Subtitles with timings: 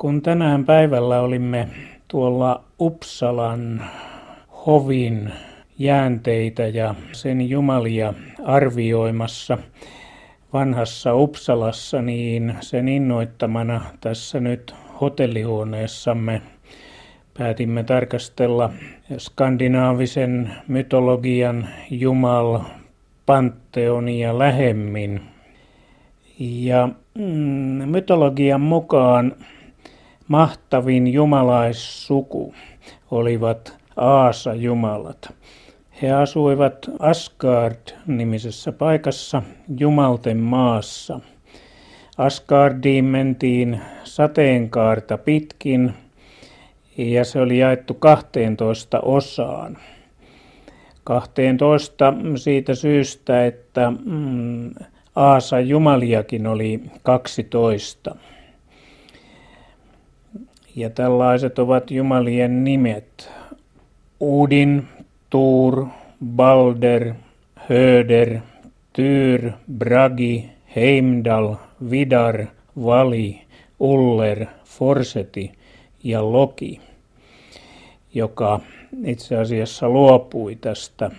[0.00, 1.68] Kun tänään päivällä olimme
[2.08, 3.84] tuolla Uppsalan
[4.66, 5.32] hovin
[5.78, 9.58] jäänteitä ja sen jumalia arvioimassa
[10.52, 16.42] vanhassa Uppsalassa, niin sen innoittamana tässä nyt hotellihuoneessamme
[17.38, 18.70] päätimme tarkastella
[19.18, 22.60] skandinaavisen mytologian jumal
[23.26, 25.20] panteonia lähemmin.
[26.38, 29.36] Ja mm, mytologian mukaan
[30.30, 32.54] mahtavin jumalaissuku
[33.10, 35.34] olivat Aasa-jumalat.
[36.02, 39.42] He asuivat Asgard-nimisessä paikassa
[39.78, 41.20] Jumalten maassa.
[42.18, 45.94] Asgardiin mentiin sateenkaarta pitkin
[46.96, 49.78] ja se oli jaettu 12 osaan.
[51.04, 54.70] 12 siitä syystä, että mm,
[55.16, 58.16] Aasa Jumaliakin oli 12.
[60.76, 63.30] Ja tällaiset ovat jumalien nimet.
[64.20, 64.88] Udin,
[65.30, 65.86] Tuur,
[66.26, 67.14] Balder,
[67.70, 68.38] Höder,
[68.92, 71.54] Tyr, Bragi, Heimdal,
[71.90, 72.46] Vidar,
[72.84, 73.40] Vali,
[73.80, 75.52] Uller, Forseti
[76.04, 76.80] ja Loki,
[78.14, 78.60] joka
[79.04, 81.10] itse asiassa luopui tästä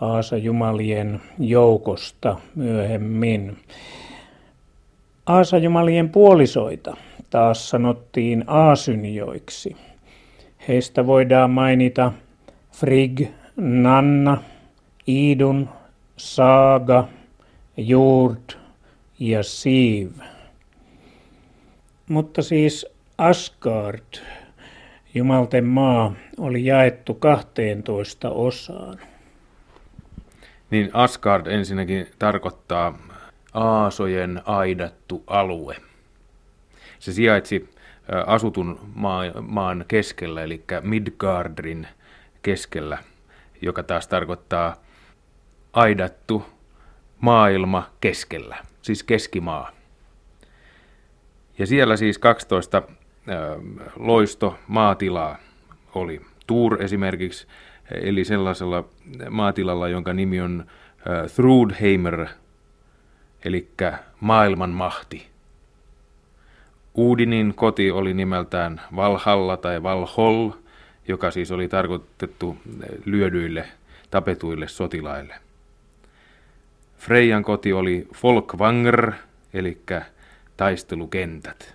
[0.00, 3.56] Aasa-jumalien joukosta myöhemmin.
[5.26, 6.96] Aasa-jumalien puolisoita
[7.30, 9.76] taas sanottiin aasynjoiksi.
[10.68, 12.12] Heistä voidaan mainita
[12.72, 13.20] Frigg,
[13.56, 14.42] Nanna,
[15.06, 15.68] Idun,
[16.16, 17.08] Saaga,
[17.76, 18.50] Jord
[19.18, 20.10] ja Siiv.
[22.08, 22.86] Mutta siis
[23.18, 24.22] Asgard,
[25.14, 28.98] Jumalten maa, oli jaettu 12 osaan.
[30.70, 32.98] Niin Asgard ensinnäkin tarkoittaa
[33.54, 35.76] aasojen aidattu alue.
[36.98, 37.74] Se sijaitsi
[38.26, 38.80] asutun
[39.42, 41.88] maan keskellä, eli Midgardrin
[42.42, 42.98] keskellä,
[43.62, 44.76] joka taas tarkoittaa
[45.72, 46.46] aidattu
[47.20, 49.70] maailma keskellä, siis keskimaa.
[51.58, 52.82] Ja siellä siis 12
[53.96, 55.38] loisto maatilaa
[55.94, 56.20] oli.
[56.46, 57.46] Tuur esimerkiksi,
[57.90, 58.88] eli sellaisella
[59.30, 60.66] maatilalla, jonka nimi on
[61.34, 62.26] Thrudheimer,
[63.44, 63.70] eli
[64.20, 65.26] maailman mahti.
[66.96, 70.50] Uudinin koti oli nimeltään Valhalla tai Valhol,
[71.08, 72.56] joka siis oli tarkoitettu
[73.04, 73.68] lyödyille,
[74.10, 75.34] tapetuille sotilaille.
[76.98, 79.12] Freijan koti oli Folkvanger,
[79.54, 79.78] eli
[80.56, 81.74] taistelukentät.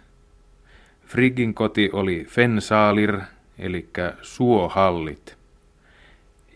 [1.06, 3.20] Friggin koti oli Fensalir,
[3.59, 3.90] eli
[4.22, 5.38] suohallit.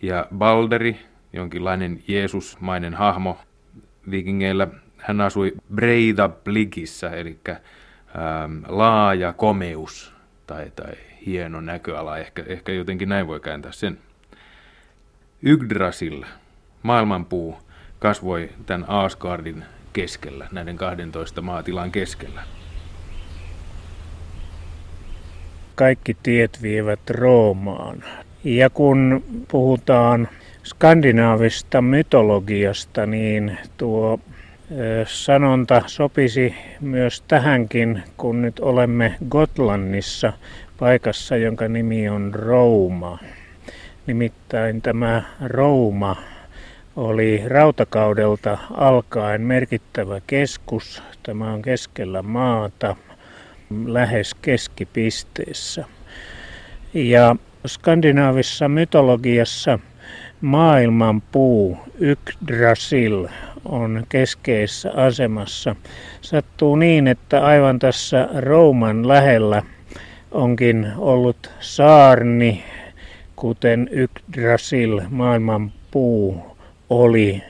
[0.01, 0.99] Ja Balderi,
[1.33, 3.37] jonkinlainen Jeesusmainen hahmo
[4.11, 7.37] vikingeillä, hän asui Breidabligissä, eli
[8.17, 10.13] ähm, laaja komeus
[10.47, 10.93] tai, tai
[11.25, 13.97] hieno näköala, ehkä, ehkä jotenkin näin voi kääntää sen.
[15.41, 16.23] Yggdrasil,
[16.83, 17.57] maailmanpuu,
[17.99, 22.43] kasvoi tämän Asgardin keskellä, näiden 12 maatilan keskellä.
[25.75, 28.03] Kaikki tiet vievät Roomaan.
[28.43, 30.27] Ja kun puhutaan
[30.63, 34.19] skandinaavista mytologiasta, niin tuo
[35.07, 40.33] sanonta sopisi myös tähänkin, kun nyt olemme Gotlannissa
[40.79, 43.19] paikassa, jonka nimi on Rouma.
[44.07, 46.15] Nimittäin tämä Rouma
[46.95, 51.03] oli rautakaudelta alkaen merkittävä keskus.
[51.23, 52.95] Tämä on keskellä maata,
[53.85, 55.85] lähes keskipisteessä.
[56.93, 57.35] Ja
[57.67, 59.79] skandinaavissa mytologiassa
[60.41, 63.27] maailman puu Yggdrasil
[63.65, 65.75] on keskeisessä asemassa.
[66.21, 69.63] Sattuu niin, että aivan tässä Rouman lähellä
[70.31, 72.63] onkin ollut saarni,
[73.35, 76.57] kuten Yggdrasil, maailman puu,
[76.89, 77.43] oli.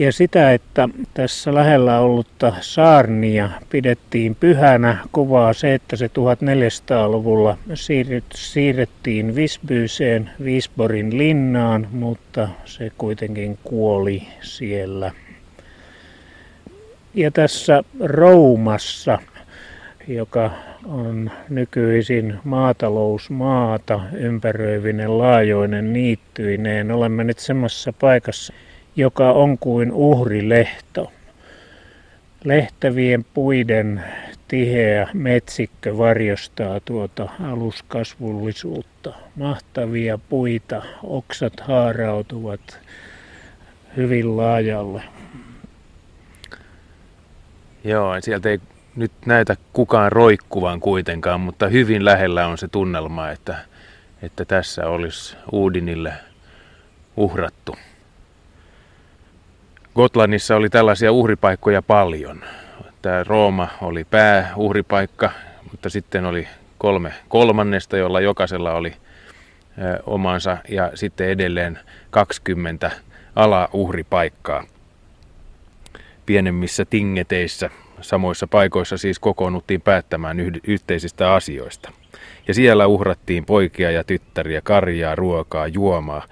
[0.00, 7.58] Ja sitä, että tässä lähellä ollutta saarnia pidettiin pyhänä, kuvaa se, että se 1400-luvulla
[8.34, 15.12] siirrettiin Visbyyseen, Visborin linnaan, mutta se kuitenkin kuoli siellä.
[17.14, 19.18] Ja tässä Roumassa,
[20.08, 20.50] joka
[20.84, 26.90] on nykyisin maatalousmaata, ympäröivinen laajoinen niittyineen.
[26.90, 28.52] Olemme nyt semmoisessa paikassa,
[28.96, 31.12] joka on kuin uhrilehto.
[32.44, 34.04] Lehtävien puiden
[34.48, 39.12] tiheä metsikkö varjostaa tuota aluskasvullisuutta.
[39.36, 42.80] Mahtavia puita, oksat haarautuvat
[43.96, 45.02] hyvin laajalle.
[47.84, 48.60] Joo, sieltä ei
[48.96, 53.58] nyt näitä kukaan roikkuvan kuitenkaan, mutta hyvin lähellä on se tunnelma, että,
[54.22, 56.12] että tässä olisi Uudinille
[57.16, 57.76] uhrattu.
[60.00, 62.44] Gotlandissa oli tällaisia uhripaikkoja paljon.
[63.02, 65.30] Tämä Rooma oli pääuhripaikka,
[65.70, 66.48] mutta sitten oli
[66.78, 68.92] kolme kolmannesta, jolla jokaisella oli
[70.06, 71.78] omansa ja sitten edelleen
[72.10, 72.90] 20
[73.36, 74.64] alauhripaikkaa
[76.26, 77.70] pienemmissä tingeteissä.
[78.00, 80.36] Samoissa paikoissa siis kokoonnuttiin päättämään
[80.66, 81.92] yhteisistä asioista.
[82.48, 86.24] Ja siellä uhrattiin poikia ja tyttäriä, karjaa, ruokaa, juomaa.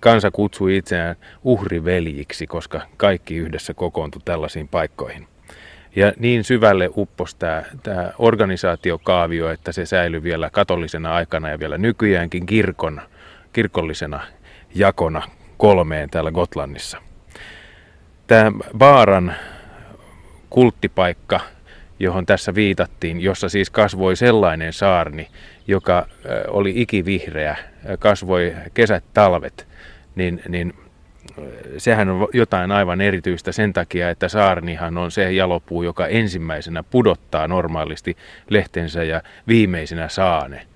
[0.00, 5.28] Kansa kutsui itseään uhriveljiksi, koska kaikki yhdessä kokoontui tällaisiin paikkoihin.
[5.96, 11.78] Ja niin syvälle uppos tämä, tämä organisaatiokaavio, että se säilyi vielä katolisena aikana ja vielä
[11.78, 13.00] nykyäänkin kirkon,
[13.52, 14.20] kirkollisena
[14.74, 15.22] jakona
[15.56, 16.98] kolmeen täällä Gotlannissa.
[18.26, 19.34] Tämä Baaran
[20.50, 21.40] kulttipaikka,
[22.00, 25.28] johon tässä viitattiin, jossa siis kasvoi sellainen saarni,
[25.66, 26.06] joka
[26.48, 27.56] oli ikivihreä,
[27.98, 29.68] kasvoi kesät, talvet,
[30.14, 30.74] niin, niin
[31.78, 37.48] sehän on jotain aivan erityistä sen takia, että saarnihan on se jalopuu, joka ensimmäisenä pudottaa
[37.48, 38.16] normaalisti
[38.50, 40.66] lehtensä ja viimeisenä saane.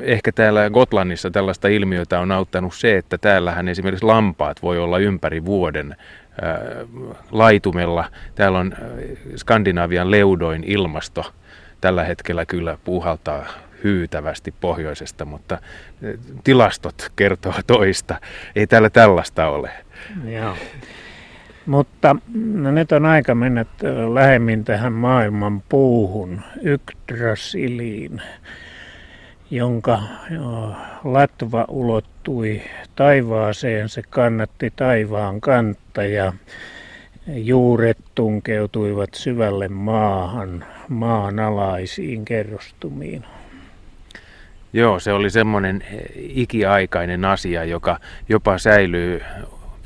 [0.00, 5.44] Ehkä täällä Gotlannissa tällaista ilmiötä on auttanut se, että täällähän esimerkiksi lampaat voi olla ympäri
[5.44, 5.96] vuoden
[7.30, 8.04] laitumella.
[8.34, 8.74] Täällä on
[9.36, 11.32] Skandinavian leudoin ilmasto.
[11.80, 13.46] Tällä hetkellä kyllä puuhaltaa
[13.84, 15.58] hyytävästi pohjoisesta, mutta
[16.44, 18.20] tilastot kertoo toista.
[18.56, 19.70] Ei täällä tällaista ole.
[20.24, 20.56] Joo.
[21.66, 23.64] Mutta no nyt on aika mennä
[24.14, 28.22] lähemmin tähän maailman puuhun, Yggdrasiliin
[29.50, 29.98] jonka
[31.04, 32.62] latva ulottui
[32.96, 36.32] taivaaseen, se kannatti taivaan kantta ja
[37.26, 43.24] juuret tunkeutuivat syvälle maahan, maanalaisiin kerrostumiin.
[44.72, 45.84] Joo, se oli semmoinen
[46.16, 49.20] ikiaikainen asia, joka jopa säilyy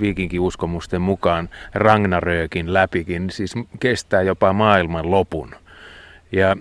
[0.00, 5.54] viikinkiuskomusten mukaan Ragnarökin läpikin, siis kestää jopa maailman lopun.
[6.32, 6.56] Ja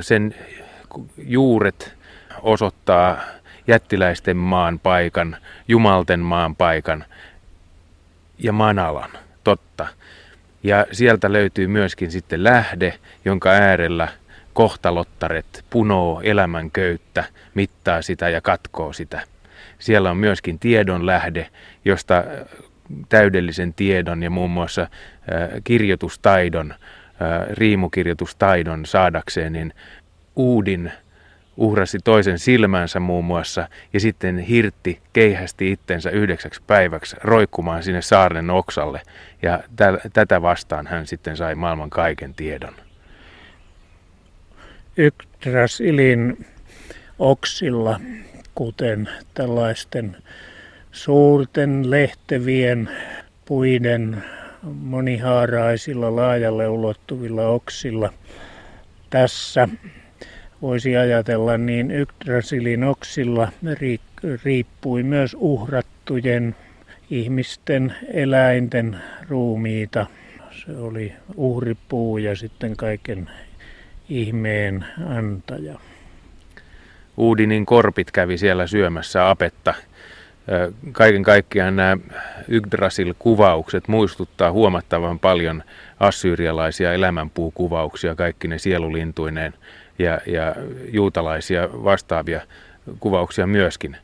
[0.00, 0.34] sen
[1.18, 1.97] juuret
[2.42, 3.18] osoittaa
[3.66, 5.36] jättiläisten maan paikan,
[5.68, 7.04] jumalten maan paikan
[8.38, 9.10] ja Manalan,
[9.44, 9.86] totta.
[10.62, 14.08] Ja sieltä löytyy myöskin sitten lähde, jonka äärellä
[14.52, 17.24] kohtalottaret punoo elämän köyttä,
[17.54, 19.20] mittaa sitä ja katkoo sitä.
[19.78, 21.48] Siellä on myöskin tiedon lähde,
[21.84, 22.24] josta
[23.08, 24.88] täydellisen tiedon ja muun muassa
[25.64, 26.74] kirjoitustaidon,
[27.50, 29.74] riimukirjoitustaidon saadakseen, niin
[30.36, 30.92] Uudin
[31.58, 38.50] uhrasi toisen silmänsä muun muassa ja sitten hirtti keihästi itsensä yhdeksäksi päiväksi roikkumaan sinne saarnen
[38.50, 39.02] oksalle
[39.42, 39.60] ja
[40.12, 42.74] tätä vastaan hän sitten sai maailman kaiken tiedon.
[44.96, 46.46] Yggdrasilin
[47.18, 48.00] oksilla,
[48.54, 50.16] kuten tällaisten
[50.92, 52.90] suurten lehtevien
[53.44, 54.24] puiden
[54.62, 58.12] monihaaraisilla laajalle ulottuvilla oksilla.
[59.10, 59.68] Tässä
[60.62, 63.52] voisi ajatella, niin Yggdrasilin oksilla
[64.44, 66.56] riippui myös uhrattujen
[67.10, 68.96] ihmisten, eläinten
[69.28, 70.06] ruumiita.
[70.50, 73.30] Se oli uhripuu ja sitten kaiken
[74.08, 75.78] ihmeen antaja.
[77.16, 79.74] Uudinin korpit kävi siellä syömässä apetta.
[80.92, 81.96] Kaiken kaikkiaan nämä
[82.48, 85.62] Yggdrasil-kuvaukset muistuttaa huomattavan paljon
[86.00, 89.54] assyrialaisia elämänpuukuvauksia, kaikki ne sielulintuineen
[89.98, 90.54] ja, ja
[90.92, 92.40] juutalaisia vastaavia
[93.00, 93.96] kuvauksia myöskin.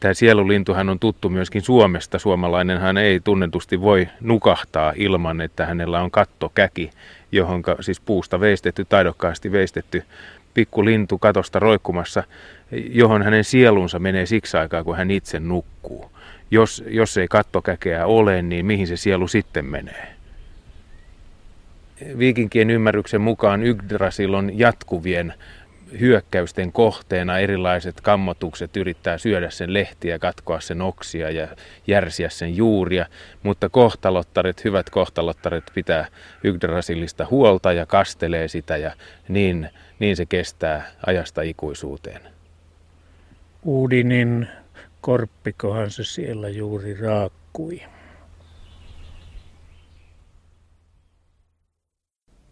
[0.00, 2.18] Tämä sielulintuhan on tuttu myöskin Suomesta.
[2.18, 6.90] Suomalainenhan ei tunnetusti voi nukahtaa ilman, että hänellä on kattokäki,
[7.32, 10.04] johon siis puusta veistetty, taidokkaasti veistetty
[10.54, 12.24] pikku lintu katosta roikkumassa,
[12.70, 16.10] johon hänen sielunsa menee siksi aikaa, kun hän itse nukkuu.
[16.50, 20.13] Jos, jos ei kattokäkeä ole, niin mihin se sielu sitten menee?
[22.18, 25.34] Viikinkien ymmärryksen mukaan Yggdrasil on jatkuvien
[26.00, 31.48] hyökkäysten kohteena erilaiset kammotukset yrittää syödä sen lehtiä, katkoa sen oksia ja
[31.86, 33.06] järsiä sen juuria,
[33.42, 36.06] mutta kohtalottaret, hyvät kohtalottaret pitää
[36.44, 38.92] Yggdrasilista huolta ja kastelee sitä ja
[39.28, 39.68] niin,
[39.98, 42.20] niin se kestää ajasta ikuisuuteen.
[43.62, 44.48] Uudinin
[45.00, 47.82] korppikohan se siellä juuri raakkui.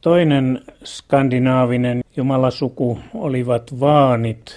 [0.02, 4.56] Toinen skandinaavinen jumalasuku olivat vaanit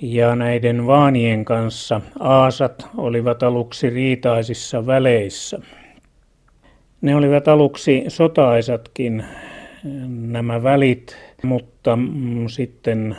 [0.00, 5.58] ja näiden vaanien kanssa aasat olivat aluksi riitaisissa väleissä.
[7.00, 9.24] Ne olivat aluksi sotaisatkin
[10.08, 13.16] nämä välit, mutta mm, sitten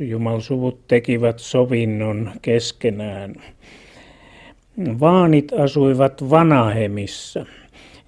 [0.00, 3.34] jumalsuvut tekivät sovinnon keskenään.
[5.00, 7.46] Vaanit asuivat Vanahemissa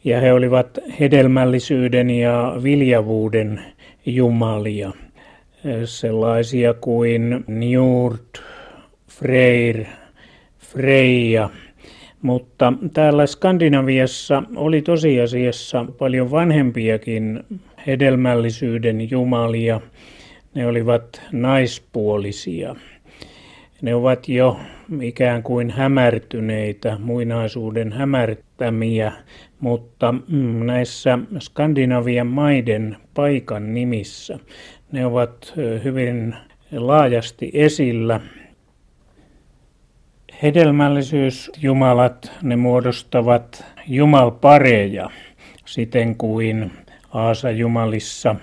[0.04, 3.60] ja he olivat hedelmällisyyden ja viljavuuden
[4.06, 4.92] jumalia,
[5.84, 8.42] sellaisia kuin Njurt,
[9.08, 9.84] Freyr,
[10.58, 11.50] Freija.
[12.22, 17.44] Mutta täällä Skandinaviassa oli tosiasiassa paljon vanhempiakin
[17.86, 19.80] hedelmällisyyden jumalia.
[20.54, 22.76] Ne olivat naispuolisia.
[23.82, 24.56] Ne ovat jo
[25.02, 27.92] ikään kuin hämärtyneitä, muinaisuuden
[28.60, 29.12] hämärtämiä,
[29.60, 34.38] mutta mm, näissä Skandinavian maiden paikan nimissä
[34.92, 36.34] ne ovat hyvin
[36.72, 38.20] laajasti esillä.
[40.42, 45.10] Hedelmällisyysjumalat, ne muodostavat jumalpareja,
[45.64, 46.70] siten kuin
[47.12, 48.36] Aasa jumalissa,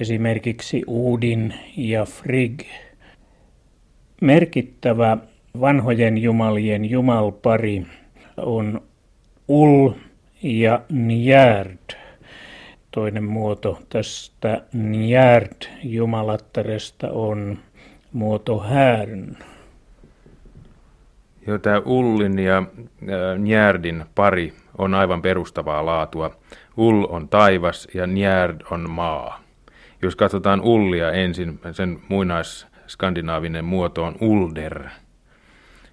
[0.00, 2.60] esimerkiksi Uudin ja Frigg.
[4.20, 5.18] Merkittävä
[5.60, 7.86] vanhojen jumalien jumalpari
[8.36, 8.80] on
[9.52, 9.90] Ul
[10.42, 11.96] ja Njärd.
[12.90, 17.58] Toinen muoto tästä Njärd jumalattaresta on
[18.12, 19.36] muoto Härn.
[21.46, 22.62] Joo, tämä Ullin ja
[23.38, 26.30] Njärdin pari on aivan perustavaa laatua.
[26.76, 29.40] Ull on taivas ja Njärd on maa.
[30.02, 34.84] Jos katsotaan Ullia ensin, sen muinais-skandinaavinen muoto on Ulder.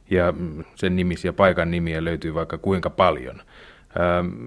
[0.09, 0.33] Ja
[0.75, 3.41] sen nimisiä paikan nimiä löytyy vaikka kuinka paljon.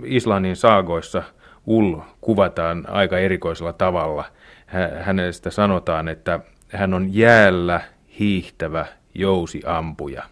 [0.05, 1.23] Islannin saagoissa
[1.67, 4.25] Ull kuvataan aika erikoisella tavalla.
[5.01, 7.81] Hänestä sanotaan, että hän on jäällä
[8.19, 10.23] hiihtävä jousiampuja.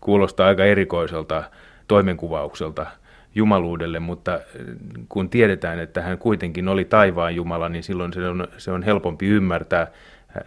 [0.00, 1.42] Kuulostaa aika erikoiselta
[1.88, 2.86] toimenkuvaukselta
[3.34, 4.40] jumaluudelle, mutta
[5.08, 9.26] kun tiedetään, että hän kuitenkin oli taivaan Jumala, niin silloin se on, se on helpompi
[9.26, 9.86] ymmärtää.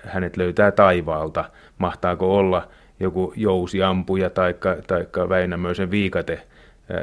[0.05, 1.45] Hänet löytää taivaalta.
[1.77, 2.67] Mahtaako olla
[2.99, 4.55] joku jousiampuja tai
[5.29, 6.41] Väinämöisen viikate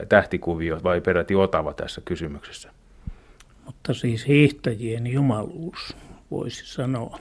[0.08, 2.70] tähtikuvio vai peräti Otava tässä kysymyksessä?
[3.66, 5.96] Mutta siis hiihtäjien jumaluus,
[6.30, 7.18] voisi sanoa.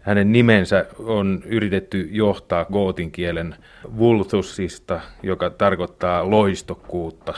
[0.00, 3.56] Hänen nimensä on yritetty johtaa gootin kielen
[3.98, 7.34] vulthusista, joka tarkoittaa loistokkuutta.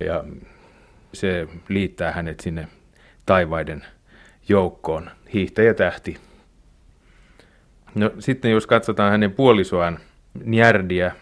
[0.00, 0.24] Ja
[1.12, 2.68] se liittää hänet sinne
[3.26, 3.84] taivaiden
[4.48, 6.16] joukkoon, hiihtäjätähti.
[7.94, 9.98] No, sitten jos katsotaan hänen puolisoaan,
[10.44, 11.12] Njärdiä,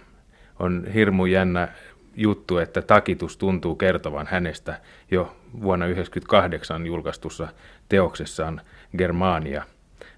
[0.58, 1.68] on hirmu jännä
[2.16, 4.80] juttu, että takitus tuntuu kertovan hänestä
[5.10, 7.48] jo vuonna 1998 julkaistussa
[7.88, 8.60] teoksessaan
[8.98, 9.62] Germania.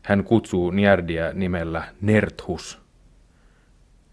[0.02, 2.86] Hän kutsuu Njärdiä nimellä Nerthus.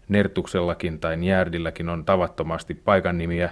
[0.08, 3.50] Nertuksellakin tai Njärdilläkin on tavattomasti paikan nimiä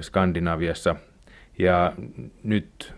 [0.00, 0.96] Skandinaviassa.
[1.58, 1.92] Ja
[2.42, 2.94] nyt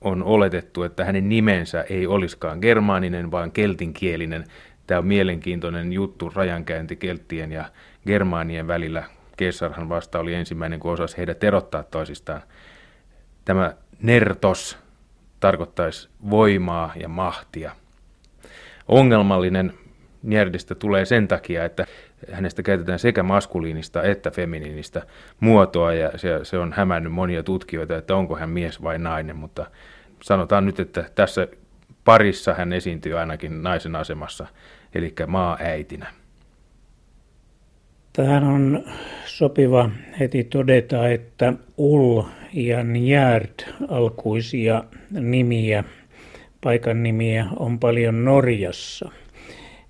[0.00, 4.44] on oletettu, että hänen nimensä ei olisikaan germaaninen, vaan keltinkielinen.
[4.86, 7.64] Tämä on mielenkiintoinen juttu, rajankäynti kelttien ja
[8.06, 9.04] germaanien välillä.
[9.36, 12.42] Kesarhan vasta oli ensimmäinen, kun osasi heidät erottaa toisistaan.
[13.44, 14.78] Tämä nertos
[15.40, 17.72] tarkoittaisi voimaa ja mahtia.
[18.88, 19.72] Ongelmallinen
[20.22, 21.86] Njerdistä tulee sen takia, että
[22.32, 25.02] hänestä käytetään sekä maskuliinista että feminiinistä
[25.40, 29.66] muotoa ja se, se on hämännyt monia tutkijoita, että onko hän mies vai nainen, mutta
[30.22, 31.48] sanotaan nyt, että tässä
[32.04, 34.46] parissa hän esiintyy ainakin naisen asemassa,
[34.94, 36.06] eli maa-äitinä.
[38.12, 38.84] Tähän on
[39.26, 45.84] sopiva heti todeta, että Ul ja Njärd alkuisia nimiä,
[46.60, 49.10] paikan nimiä on paljon Norjassa,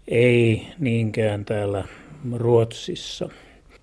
[0.08, 1.84] ei niinkään täällä
[2.32, 3.28] Ruotsissa,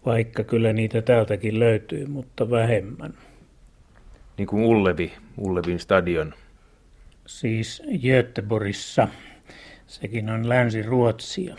[0.05, 3.13] vaikka kyllä niitä täältäkin löytyy, mutta vähemmän.
[4.37, 6.33] Niin kuin Ullevi, Ullevin stadion.
[7.31, 9.07] Siis Göteborgissa,
[9.87, 11.55] sekin on Länsi-Ruotsia.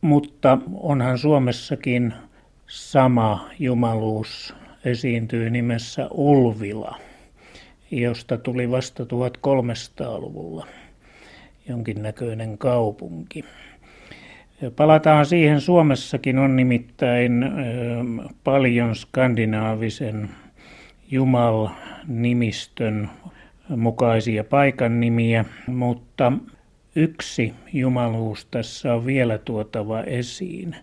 [0.00, 2.14] Mutta onhan Suomessakin
[2.66, 6.98] sama jumaluus esiintyy nimessä Ulvila,
[7.90, 10.66] josta tuli vasta 1300-luvulla
[11.68, 13.44] jonkinnäköinen kaupunki.
[14.76, 15.60] Palataan siihen.
[15.60, 17.44] Suomessakin on nimittäin
[18.44, 20.30] paljon skandinaavisen
[21.10, 23.10] Jumal-nimistön
[23.68, 26.32] mukaisia paikan nimiä, mutta
[26.96, 30.76] yksi jumaluus tässä on vielä tuotava esiin.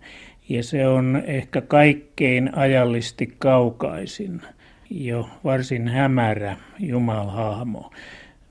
[0.50, 4.41] Ja se on ehkä kaikkein ajallisesti kaukaisin,
[4.89, 7.91] jo varsin hämärä jumalhahmo,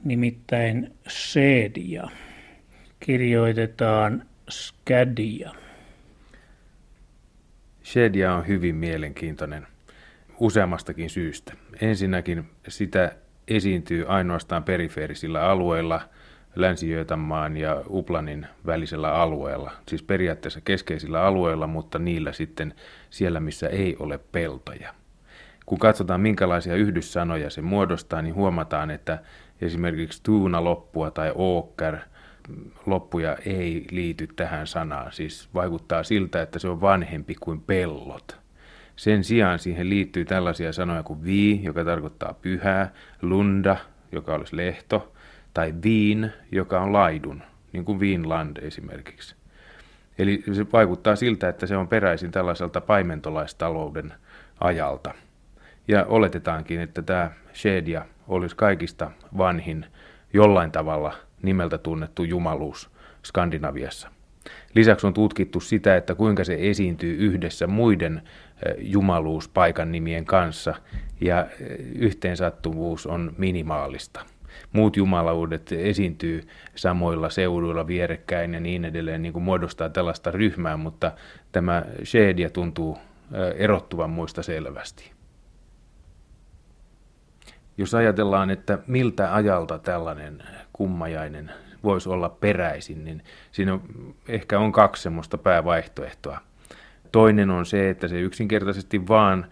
[0.04, 2.08] nimittäin Seedia.
[3.00, 5.54] Kirjoitetaan Skadia.
[7.85, 9.66] Shedia on hyvin mielenkiintoinen
[10.40, 11.52] useammastakin syystä.
[11.80, 13.16] Ensinnäkin sitä
[13.48, 16.00] esiintyy ainoastaan perifeerisillä alueilla,
[16.56, 22.74] länsi ja Uplanin välisellä alueella, siis periaatteessa keskeisillä alueilla, mutta niillä sitten
[23.10, 24.94] siellä, missä ei ole peltoja.
[25.66, 29.18] Kun katsotaan, minkälaisia yhdyssanoja se muodostaa, niin huomataan, että
[29.60, 31.96] esimerkiksi tuuna-loppua tai ookker
[32.86, 35.12] loppuja ei liity tähän sanaan.
[35.12, 38.38] Siis vaikuttaa siltä, että se on vanhempi kuin pellot.
[38.98, 43.76] Sen sijaan siihen liittyy tällaisia sanoja kuin vi, joka tarkoittaa pyhää, lunda,
[44.12, 45.12] joka olisi lehto,
[45.54, 49.36] tai viin, joka on laidun, niin kuin Viinland esimerkiksi.
[50.18, 54.14] Eli se vaikuttaa siltä, että se on peräisin tällaiselta paimentolaistalouden
[54.60, 55.14] ajalta.
[55.88, 59.86] Ja oletetaankin, että tämä Shedia olisi kaikista vanhin
[60.32, 62.90] jollain tavalla nimeltä tunnettu jumaluus
[63.24, 64.17] Skandinaviassa.
[64.74, 68.22] Lisäksi on tutkittu sitä, että kuinka se esiintyy yhdessä muiden
[68.78, 70.74] jumaluuspaikan nimien kanssa,
[71.20, 71.46] ja
[71.94, 74.20] yhteensattuvuus on minimaalista.
[74.72, 81.12] Muut jumalaudet esiintyy samoilla seuduilla vierekkäin ja niin edelleen, niin kuin muodostaa tällaista ryhmää, mutta
[81.52, 82.98] tämä Shedia tuntuu
[83.56, 85.12] erottuvan muista selvästi.
[87.76, 91.50] Jos ajatellaan, että miltä ajalta tällainen kummajainen
[91.85, 93.78] voisi olla peräisin, niin siinä
[94.28, 96.38] ehkä on kaksi semmoista päävaihtoehtoa.
[97.12, 99.47] Toinen on se, että se yksinkertaisesti vaan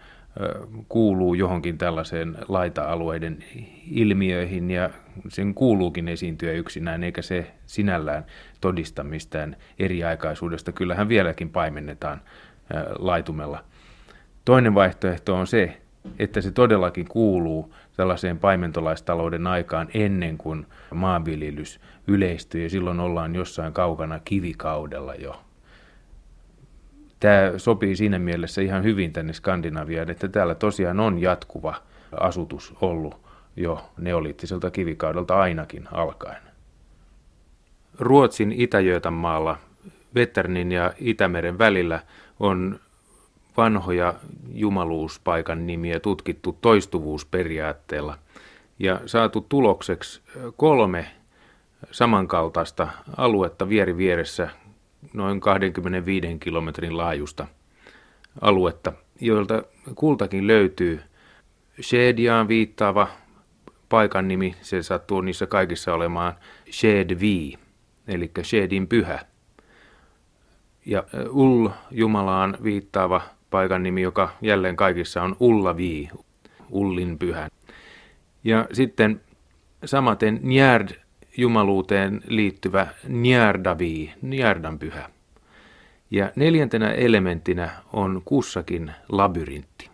[0.89, 3.43] kuuluu johonkin tällaiseen laita-alueiden
[3.91, 4.89] ilmiöihin ja
[5.27, 8.25] sen kuuluukin esiintyä yksinään, eikä se sinällään
[8.61, 10.71] todista mistään eriaikaisuudesta.
[10.71, 12.21] Kyllähän vieläkin paimennetaan
[12.99, 13.63] laitumella.
[14.45, 15.77] Toinen vaihtoehto on se,
[16.19, 23.73] että se todellakin kuuluu tällaiseen paimentolaistalouden aikaan ennen kuin maanviljelys yleistyy ja silloin ollaan jossain
[23.73, 25.41] kaukana kivikaudella jo.
[27.19, 31.75] Tämä sopii siinä mielessä ihan hyvin tänne Skandinaviaan, että täällä tosiaan on jatkuva
[32.19, 36.41] asutus ollut jo neoliittiselta kivikaudelta ainakin alkaen.
[37.99, 39.57] Ruotsin itä maalla
[40.15, 41.99] Vetternin ja Itämeren välillä
[42.39, 42.79] on
[43.57, 44.13] vanhoja
[44.53, 48.17] jumaluuspaikan nimiä tutkittu toistuvuusperiaatteella
[48.79, 50.21] ja saatu tulokseksi
[50.57, 51.07] kolme
[51.91, 54.49] samankaltaista aluetta vieri vieressä
[55.13, 57.47] noin 25 kilometrin laajusta
[58.41, 59.63] aluetta, joilta
[59.95, 61.01] kultakin löytyy
[61.81, 63.07] Shediaan viittaava
[63.89, 66.33] paikan nimi, se sattuu niissä kaikissa olemaan
[66.71, 67.57] Shedvi,
[68.07, 69.19] eli Shedin pyhä.
[70.85, 76.09] Ja Ull Jumalaan viittaava paikan nimi, joka jälleen kaikissa on Ullavi,
[76.69, 77.49] Ullin pyhä.
[78.43, 79.21] Ja sitten
[79.85, 80.89] samaten Njärd
[81.37, 85.09] jumaluuteen liittyvä Njardavi, Njardan pyhä.
[86.11, 89.89] Ja neljäntenä elementtinä on kussakin labyrintti.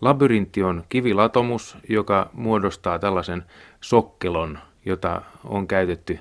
[0.00, 3.42] Labyrintti on kivilatomus, joka muodostaa tällaisen
[3.80, 6.18] sokkelon, jota on käytetty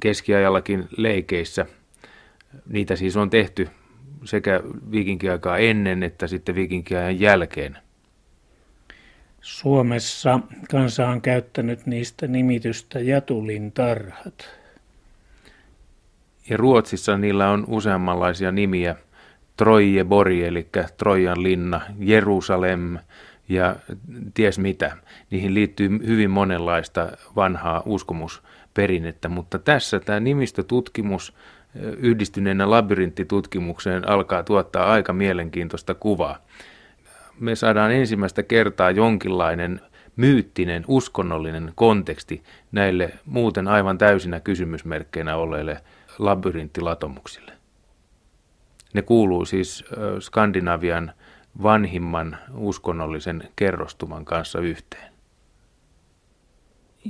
[0.00, 1.66] keskiajallakin leikeissä.
[2.68, 3.68] Niitä siis on tehty
[4.26, 4.60] sekä
[4.90, 7.78] viikinkiaikaa ennen että sitten viikinkiajan jälkeen.
[9.40, 14.48] Suomessa kansa on käyttänyt niistä nimitystä Jatulin tarhat.
[16.50, 18.96] Ja Ruotsissa niillä on useammanlaisia nimiä.
[20.08, 22.98] Bori, eli Trojan linna, Jerusalem
[23.48, 23.76] ja
[24.34, 24.96] ties mitä.
[25.30, 31.34] Niihin liittyy hyvin monenlaista vanhaa uskomusperinnettä, mutta tässä tämä nimistötutkimus
[31.80, 36.38] yhdistyneenä labyrinttitutkimukseen alkaa tuottaa aika mielenkiintoista kuvaa.
[37.40, 39.80] Me saadaan ensimmäistä kertaa jonkinlainen
[40.16, 45.80] myyttinen, uskonnollinen konteksti näille muuten aivan täysinä kysymysmerkkeinä olleille
[46.18, 47.52] labyrinttilatomuksille.
[48.94, 49.84] Ne kuuluu siis
[50.20, 51.12] Skandinavian
[51.62, 55.15] vanhimman uskonnollisen kerrostuman kanssa yhteen.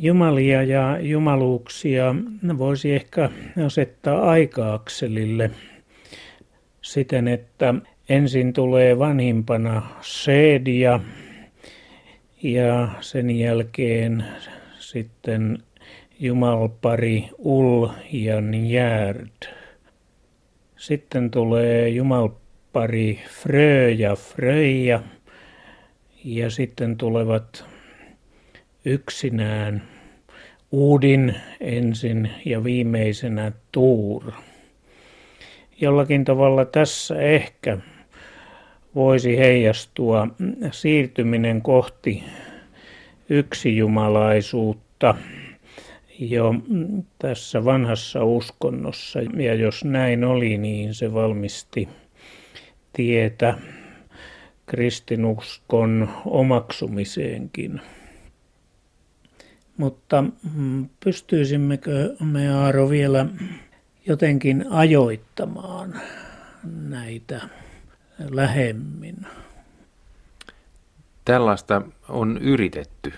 [0.01, 2.15] Jumalia ja jumaluuksia
[2.59, 3.31] voisi ehkä
[3.67, 5.51] asettaa aikaakselille
[6.83, 7.75] siten, että
[8.09, 11.01] ensin tulee vanhimpana Seedia
[12.43, 14.25] ja sen jälkeen
[14.79, 15.59] sitten
[16.21, 19.49] jumalpari Ul ja Njärd.
[20.77, 25.03] Sitten tulee jumalpari Frö ja Fröja
[26.25, 27.76] ja sitten tulevat
[28.87, 29.83] yksinään
[30.71, 34.33] Uudin ensin ja viimeisenä Tuur.
[35.81, 37.79] Jollakin tavalla tässä ehkä
[38.95, 40.29] voisi heijastua
[40.71, 42.25] siirtyminen kohti
[43.29, 45.15] yksijumalaisuutta
[46.19, 46.55] jo
[47.19, 49.21] tässä vanhassa uskonnossa.
[49.37, 51.89] Ja jos näin oli, niin se valmisti
[52.93, 53.55] tietä
[54.67, 57.81] kristinuskon omaksumiseenkin.
[59.77, 63.27] Mutta mm, pystyisimmekö me Aaro vielä
[64.07, 66.01] jotenkin ajoittamaan
[66.89, 67.41] näitä
[68.31, 69.27] lähemmin?
[71.25, 73.13] Tällaista on yritetty.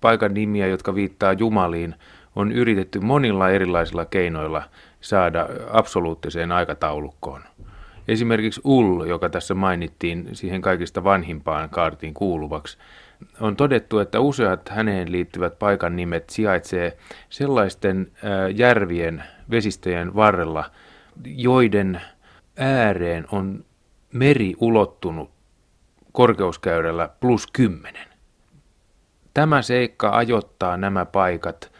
[0.00, 1.94] Paikan nimiä, jotka viittaa Jumaliin,
[2.36, 4.62] on yritetty monilla erilaisilla keinoilla
[5.00, 7.42] saada absoluuttiseen aikataulukkoon.
[8.10, 12.78] Esimerkiksi Ull, joka tässä mainittiin siihen kaikista vanhimpaan kaartiin kuuluvaksi,
[13.40, 16.96] on todettu, että useat häneen liittyvät paikan nimet sijaitsee
[17.28, 18.12] sellaisten
[18.54, 20.70] järvien, vesistöjen varrella,
[21.24, 22.00] joiden
[22.56, 23.64] ääreen on
[24.12, 25.30] meri ulottunut
[26.12, 28.08] korkeuskäyrällä plus 10.
[29.34, 31.72] Tämä seikka ajoittaa nämä paikat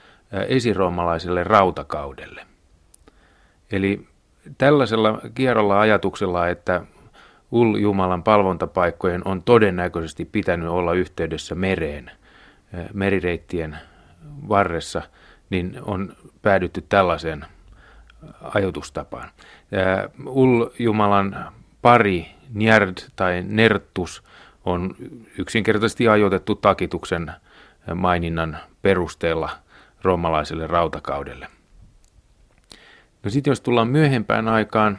[0.49, 2.47] esiroomalaiselle rautakaudelle.
[3.73, 4.10] Eli
[4.59, 6.83] tällaisella kierrolla ajatuksella, että
[7.53, 12.11] Ul-Jumalan palvontapaikkojen on todennäköisesti pitänyt olla yhteydessä mereen,
[12.93, 13.79] merireittien
[14.49, 15.03] varressa,
[15.51, 17.45] niin on päädytty tällaiseen
[18.55, 19.31] ajatustapaan.
[20.27, 21.37] Ul-Jumalan
[21.83, 24.23] pari, Njärd tai Nertus,
[24.65, 24.95] on
[25.39, 27.33] yksinkertaisesti ajoitettu takituksen
[27.95, 29.51] maininnan perusteella
[30.03, 31.49] roomalaiselle rautakaudelle.
[33.23, 34.99] No sitten jos tullaan myöhempään aikaan,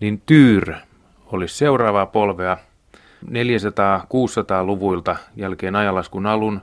[0.00, 0.74] niin Tyr
[1.26, 2.56] olisi seuraavaa polvea.
[3.24, 6.60] 400-600-luvuilta jälkeen ajalaskun alun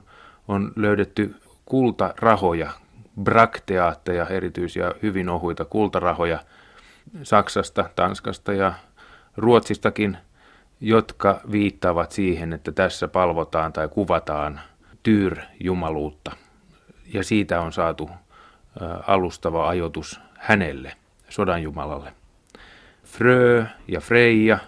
[0.47, 1.35] on löydetty
[1.65, 2.71] kultarahoja,
[3.23, 6.39] brakteaatteja, erityisiä hyvin ohuita kultarahoja
[7.23, 8.73] Saksasta, Tanskasta ja
[9.37, 10.17] Ruotsistakin,
[10.81, 14.59] jotka viittaavat siihen, että tässä palvotaan tai kuvataan
[15.03, 16.31] Tyr-jumaluutta.
[17.13, 18.09] Ja siitä on saatu
[19.07, 20.93] alustava ajoitus hänelle,
[21.29, 22.13] sodanjumalalle.
[23.03, 24.59] Frö ja Freija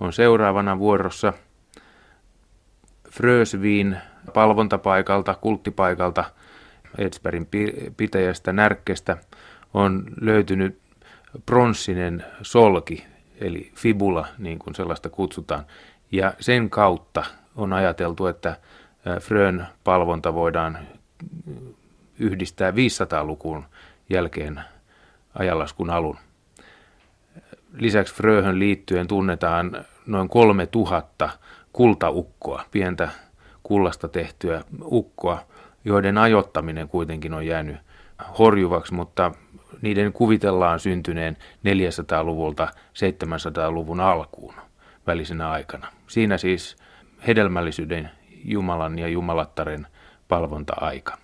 [0.00, 1.32] on seuraavana vuorossa.
[3.10, 3.96] Frösviin
[4.34, 6.24] palvontapaikalta, kulttipaikalta,
[6.98, 7.48] Edsbergin
[7.96, 9.16] pitäjästä Närkkestä
[9.74, 10.78] on löytynyt
[11.46, 13.06] pronssinen solki,
[13.40, 15.64] eli fibula, niin kuin sellaista kutsutaan.
[16.12, 17.24] Ja sen kautta
[17.56, 18.56] on ajateltu, että
[19.20, 20.78] Frön palvonta voidaan
[22.18, 23.64] yhdistää 500-lukuun
[24.10, 24.60] jälkeen
[25.34, 26.16] ajanlaskun alun.
[27.72, 31.30] Lisäksi Fröhön liittyen tunnetaan noin 3000
[31.72, 33.08] kultaukkoa, pientä
[33.62, 35.38] kullasta tehtyä ukkoa,
[35.84, 37.76] joiden ajottaminen kuitenkin on jäänyt
[38.38, 39.32] horjuvaksi, mutta
[39.82, 44.54] niiden kuvitellaan syntyneen 400-luvulta 700-luvun alkuun
[45.06, 45.86] välisenä aikana.
[46.06, 46.76] Siinä siis
[47.26, 48.10] hedelmällisyyden
[48.44, 49.86] Jumalan ja Jumalattaren
[50.28, 51.23] palvonta-aika.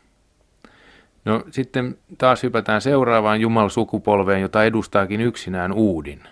[1.24, 6.22] No sitten taas hypätään seuraavaan Jumal-sukupolveen, jota edustaakin yksinään Uudin.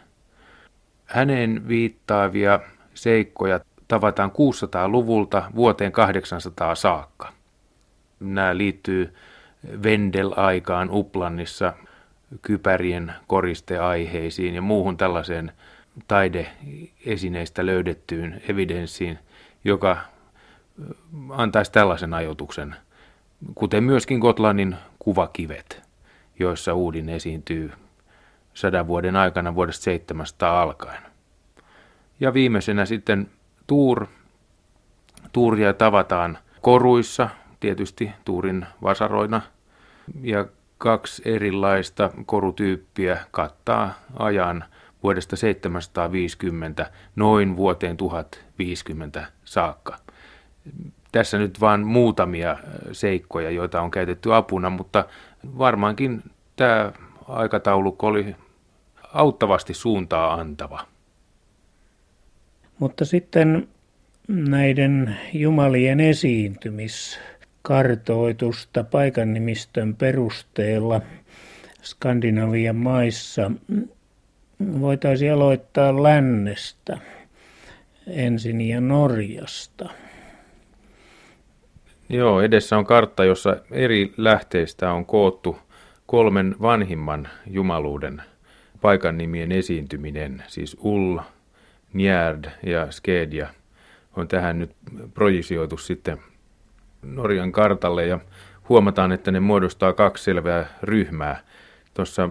[1.05, 2.61] Hänen viittaavia
[2.95, 7.33] seikkoja tavataan 600-luvulta vuoteen 800 saakka.
[8.21, 9.15] Nämä liittyy
[9.83, 11.73] Vendel-aikaan Uplannissa
[12.43, 15.53] kypärien koristeaiheisiin ja muuhun tällaiseen
[16.09, 19.19] taideesineistä löydettyyn evidenssiin,
[19.65, 19.97] joka
[21.31, 22.75] antaisi tällaisen ajoituksen–
[23.55, 25.83] kuten myöskin Gotlannin kuvakivet,
[26.39, 27.73] joissa Uudin esiintyy
[28.55, 31.03] sadan vuoden aikana vuodesta 700 alkaen.
[32.21, 33.31] Ja viimeisenä sitten
[33.67, 34.07] Tuur.
[35.33, 37.29] Tuuria tavataan koruissa,
[37.61, 39.41] tietysti Tuurin vasaroina,
[40.23, 40.47] ja
[40.79, 44.65] kaksi erilaista korutyyppiä kattaa ajan
[45.03, 49.99] vuodesta 750 noin vuoteen 1050 saakka
[51.13, 52.57] tässä nyt vain muutamia
[52.93, 55.05] seikkoja, joita on käytetty apuna, mutta
[55.59, 56.23] varmaankin
[56.57, 56.93] tämä
[57.29, 58.37] aikataulukko oli
[59.15, 60.85] auttavasti suuntaa antava.
[62.79, 63.69] Mutta sitten
[64.29, 71.01] näiden jumalien esiintymiskartoitusta paikannimistön perusteella
[71.83, 73.51] Skandinavian maissa
[74.81, 76.99] voitaisiin aloittaa lännestä
[78.07, 79.91] ensin ja Norjasta.
[82.11, 85.59] Joo, edessä on kartta, jossa eri lähteistä on koottu
[86.07, 88.23] kolmen vanhimman jumaluuden
[88.81, 91.19] paikan nimien esiintyminen, siis Ull,
[91.93, 93.49] Njärd ja Skedja
[94.17, 94.71] on tähän nyt
[95.15, 96.19] projisioitu sitten
[97.03, 98.19] Norjan kartalle ja
[98.69, 101.41] huomataan, että ne muodostaa kaksi selvää ryhmää.
[101.95, 102.29] Tuossa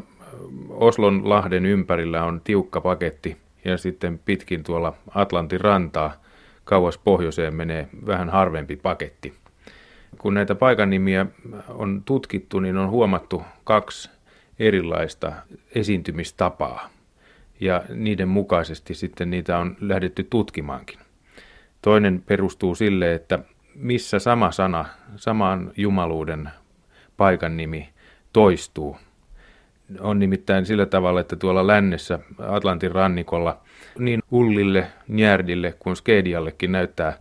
[0.70, 6.14] Oslon lahden ympärillä on tiukka paketti ja sitten pitkin tuolla Atlantin rantaa
[6.64, 9.34] kauas pohjoiseen menee vähän harvempi paketti
[10.18, 11.26] kun näitä paikannimiä
[11.68, 14.10] on tutkittu, niin on huomattu kaksi
[14.60, 15.34] erilaista
[15.76, 16.90] esiintymistapaa.
[17.60, 21.00] Ja niiden mukaisesti sitten niitä on lähdetty tutkimaankin.
[21.82, 23.40] Toinen perustuu sille, että
[23.76, 26.50] missä sama sana, saman jumaluuden
[27.18, 27.90] paikan nimi
[28.34, 28.98] toistuu.
[30.00, 33.62] On nimittäin sillä tavalla, että tuolla lännessä Atlantin rannikolla
[34.00, 37.18] niin Ullille, Njärdille kuin Skediallekin näyttää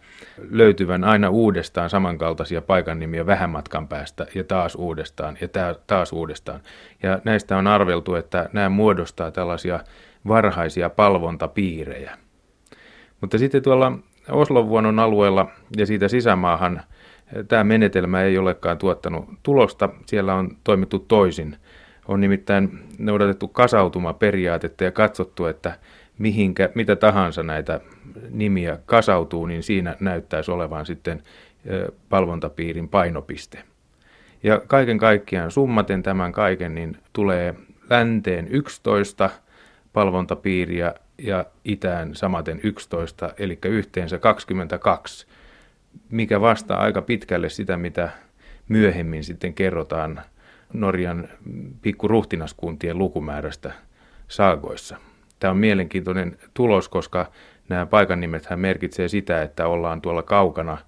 [0.51, 5.49] löytyvän aina uudestaan samankaltaisia paikan nimiä vähän matkan päästä ja taas uudestaan ja
[5.87, 6.61] taas uudestaan.
[7.03, 9.81] Ja näistä on arveltu, että nämä muodostaa tällaisia
[10.29, 12.19] varhaisia palvontapiirejä.
[13.21, 13.93] Mutta sitten tuolla
[14.31, 16.83] Oslovuonon alueella ja siitä sisämaahan
[17.49, 19.89] tämä menetelmä ei olekaan tuottanut tulosta.
[20.07, 21.57] Siellä on toimittu toisin.
[22.09, 25.79] On nimittäin noudatettu kasautumaperiaatetta ja katsottu, että
[26.19, 27.81] mihinkä, mitä tahansa näitä
[28.31, 31.23] nimiä kasautuu, niin siinä näyttäisi olevan sitten
[32.09, 33.63] palvontapiirin painopiste.
[34.43, 37.55] Ja kaiken kaikkiaan summaten tämän kaiken, niin tulee
[37.91, 39.31] länteen 11
[39.93, 45.27] palvontapiiriä ja itään samaten 11, eli yhteensä 22,
[46.11, 48.11] mikä vastaa aika pitkälle sitä, mitä
[48.69, 50.21] myöhemmin sitten kerrotaan
[50.73, 51.29] Norjan
[51.83, 53.73] pikkuruhtinaskuntien lukumäärästä
[54.29, 54.97] saagoissa.
[55.41, 57.31] Tämä on mielenkiintoinen tulos, koska
[57.69, 60.79] nämä paikan nimethän merkitsee sitä, että ollaan tuolla kaukana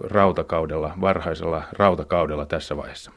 [0.00, 3.10] rautakaudella, varhaisella rautakaudella tässä vaiheessa.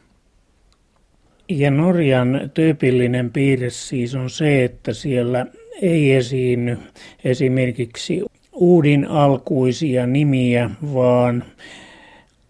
[1.50, 5.46] Ja Norjan tyypillinen piirre siis on se, että siellä
[5.82, 6.78] ei esiinny
[7.24, 11.44] esimerkiksi uudin alkuisia nimiä, vaan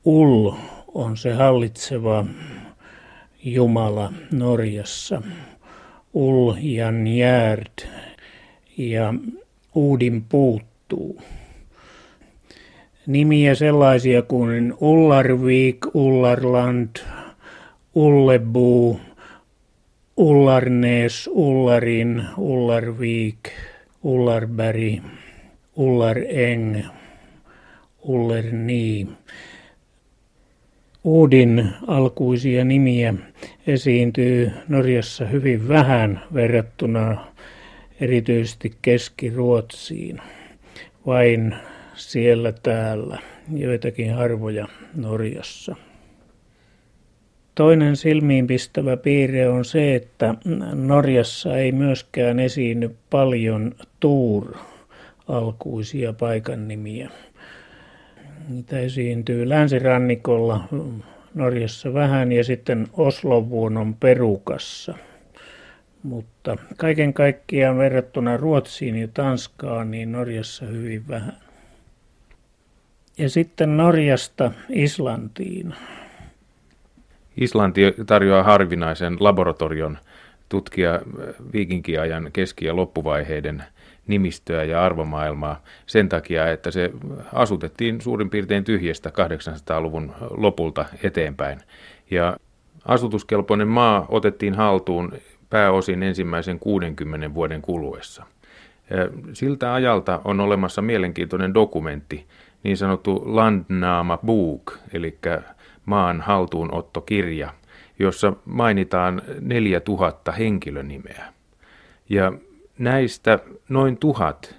[0.05, 0.51] Ull
[0.93, 2.25] on se hallitseva
[3.45, 5.21] Jumala Norjassa.
[6.13, 7.87] Ull ja Njärd
[8.77, 9.13] ja
[9.75, 11.21] Uudin puuttuu.
[13.07, 16.95] Nimiä sellaisia kuin Ullarvik, Ullarland,
[17.95, 18.99] Ullebu,
[20.17, 23.49] Ullarnes, Ullarin, Ullarvik,
[24.03, 25.03] Ullarberg,
[25.75, 26.85] Ullareng,
[28.03, 29.07] Ullerni.
[31.03, 33.13] Uudin alkuisia nimiä
[33.67, 37.25] esiintyy Norjassa hyvin vähän verrattuna
[38.01, 40.21] erityisesti Keski-Ruotsiin.
[41.05, 41.55] Vain
[41.95, 43.19] siellä täällä,
[43.55, 45.75] joitakin harvoja Norjassa.
[47.55, 50.35] Toinen silmiinpistävä piirre on se, että
[50.73, 57.09] Norjassa ei myöskään esiinny paljon Tuur-alkuisia paikannimiä.
[58.49, 60.63] Niitä esiintyy länsirannikolla
[61.33, 64.93] Norjassa vähän ja sitten Oslovuonon perukassa.
[66.03, 71.37] Mutta kaiken kaikkiaan verrattuna Ruotsiin ja Tanskaan, niin Norjassa hyvin vähän.
[73.17, 75.73] Ja sitten Norjasta Islantiin.
[77.37, 79.97] Islanti tarjoaa harvinaisen laboratorion
[80.49, 81.01] tutkia
[81.53, 83.63] viikinkiajan keski- ja loppuvaiheiden
[84.07, 86.91] nimistöä ja arvomaailmaa sen takia, että se
[87.33, 91.61] asutettiin suurin piirtein tyhjästä 800-luvun lopulta eteenpäin.
[92.11, 92.37] Ja
[92.85, 95.13] asutuskelpoinen maa otettiin haltuun
[95.49, 98.23] pääosin ensimmäisen 60 vuoden kuluessa.
[99.33, 102.27] Siltä ajalta on olemassa mielenkiintoinen dokumentti,
[102.63, 105.17] niin sanottu Landnaama Book, eli
[105.85, 107.53] maan haltuunottokirja,
[107.99, 111.33] jossa mainitaan 4000 henkilönimeä.
[112.09, 112.33] Ja
[112.77, 114.55] näistä noin tuhat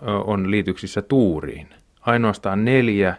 [0.00, 1.68] on liityksissä tuuriin.
[2.00, 3.16] Ainoastaan neljä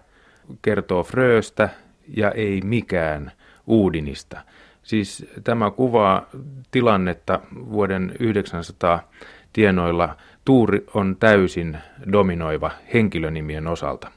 [0.62, 1.69] kertoo Fröstä
[2.17, 3.32] ja ei mikään
[3.67, 4.41] Uudinista.
[4.84, 6.30] Siis tämä kuvaa
[6.71, 9.12] tilannetta vuoden 900
[9.54, 10.17] tienoilla.
[10.45, 11.78] Tuuri on täysin
[12.12, 14.12] dominoiva henkilönimien osalta.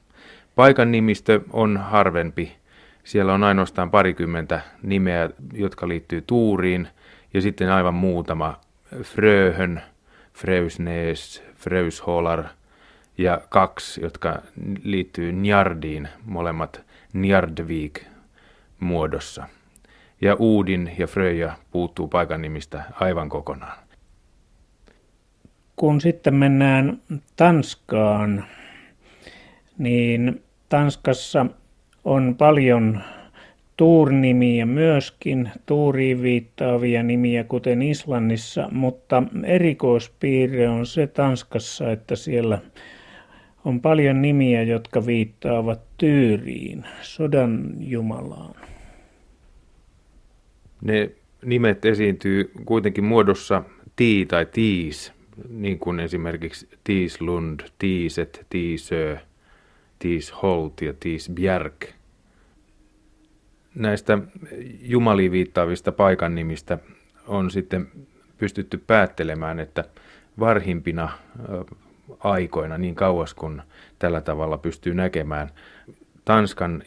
[0.54, 2.56] Paikan nimistö on harvempi.
[3.04, 6.88] Siellä on ainoastaan parikymmentä nimeä, jotka liittyy Tuuriin,
[7.34, 8.60] ja sitten aivan muutama
[9.02, 9.82] Fröhön,
[10.40, 12.44] Freusnes, Freusholar
[13.18, 14.42] ja kaksi, jotka
[14.82, 16.80] liittyy Njardiin, molemmat
[17.12, 18.00] Njardvik
[18.80, 19.46] muodossa
[20.20, 23.78] ja Uudin ja Fröja puuttuu paikan nimistä aivan kokonaan.
[25.76, 27.00] Kun sitten mennään
[27.36, 28.44] Tanskaan,
[29.78, 31.46] niin Tanskassa
[32.04, 33.02] on paljon
[33.80, 42.58] tuurnimiä myöskin, tuuriin viittaavia nimiä, kuten Islannissa, mutta erikoispiirre on se Tanskassa, että siellä
[43.64, 48.54] on paljon nimiä, jotka viittaavat Tyyriin, sodan jumalaan.
[50.82, 51.10] Ne
[51.44, 53.62] nimet esiintyy kuitenkin muodossa
[53.96, 55.12] tii tai tiis,
[55.48, 59.16] niin kuin esimerkiksi Tiislund, Tiiset, Tiisö,
[59.98, 61.99] Tiisholt ja Tiisbjerg.
[63.74, 64.18] Näistä
[64.82, 66.78] jumaliin viittaavista paikan nimistä
[67.26, 67.88] on sitten
[68.38, 69.84] pystytty päättelemään, että
[70.38, 71.08] varhimpina
[72.18, 73.62] aikoina, niin kauas kun
[73.98, 75.50] tällä tavalla pystyy näkemään,
[76.24, 76.82] Tanskan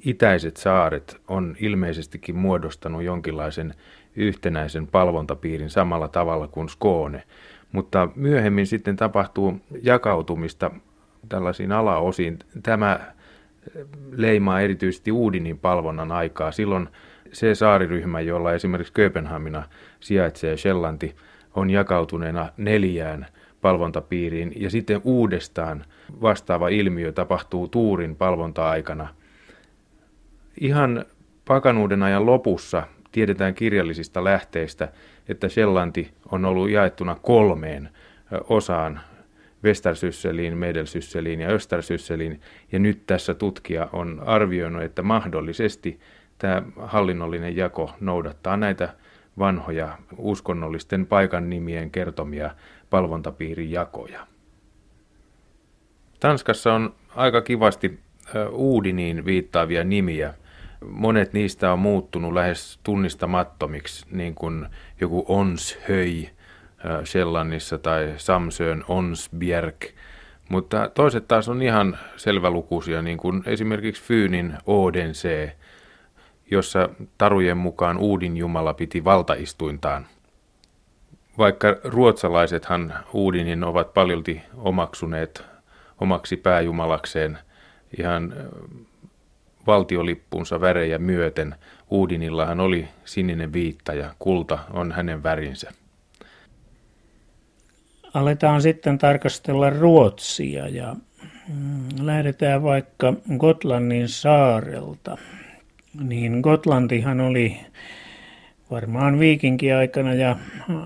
[0.00, 3.74] itäiset saaret on ilmeisestikin muodostanut jonkinlaisen
[4.16, 7.22] yhtenäisen palvontapiirin samalla tavalla kuin Skoone,
[7.72, 10.70] mutta myöhemmin sitten tapahtuu jakautumista
[11.28, 12.38] tällaisiin alaosiin.
[12.62, 13.15] Tämä
[14.10, 16.52] leimaa erityisesti Uudinin palvonnan aikaa.
[16.52, 16.88] Silloin
[17.32, 19.62] se saariryhmä, jolla esimerkiksi Kööpenhamina
[20.00, 21.16] sijaitsee Shellanti,
[21.54, 23.26] on jakautuneena neljään
[23.60, 25.84] palvontapiiriin ja sitten uudestaan
[26.22, 29.08] vastaava ilmiö tapahtuu Tuurin palvonta-aikana.
[30.60, 31.04] Ihan
[31.44, 34.88] pakanuuden ajan lopussa tiedetään kirjallisista lähteistä,
[35.28, 37.88] että Shellanti on ollut jaettuna kolmeen
[38.48, 39.00] osaan
[39.64, 42.40] Westersysseliin, Medelsysseliin ja Östersysseliin.
[42.72, 46.00] Ja nyt tässä tutkija on arvioinut, että mahdollisesti
[46.38, 48.94] tämä hallinnollinen jako noudattaa näitä
[49.38, 52.50] vanhoja uskonnollisten paikan nimien kertomia
[52.90, 54.26] palvontapiirin jakoja.
[56.20, 57.98] Tanskassa on aika kivasti
[58.50, 60.34] Uudiniin viittaavia nimiä.
[60.84, 64.66] Monet niistä on muuttunut lähes tunnistamattomiksi, niin kuin
[65.00, 66.35] joku Onshöj
[67.04, 69.84] Shellannissa tai Samsön Onsbjerg.
[70.48, 75.56] Mutta toiset taas on ihan selvälukuisia, niin kuin esimerkiksi Fyynin Odense,
[76.50, 80.06] jossa tarujen mukaan Uudin Jumala piti valtaistuintaan.
[81.38, 85.44] Vaikka ruotsalaisethan Uudinin ovat paljolti omaksuneet
[86.00, 87.38] omaksi pääjumalakseen
[87.98, 88.34] ihan
[89.66, 91.54] valtiolippunsa värejä myöten,
[91.90, 95.72] Uudinillahan oli sininen viitta ja kulta on hänen värinsä.
[98.16, 100.96] Aletaan sitten tarkastella Ruotsia ja
[101.48, 105.18] mm, lähdetään vaikka Gotlannin saarelta.
[106.00, 107.56] Niin Gotlantihan oli
[108.70, 110.36] varmaan viikinkiaikana ja